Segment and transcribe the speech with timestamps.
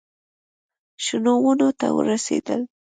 [1.05, 2.61] شنو ونو ته ورسېدل.